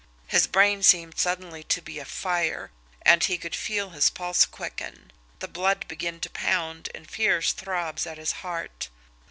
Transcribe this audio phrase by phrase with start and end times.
[0.25, 2.71] His brain seemed suddenly to be afire,
[3.03, 8.07] and he could feel his pulse quicken, the blood begin to pound in fierce throbs
[8.07, 8.89] at his heart.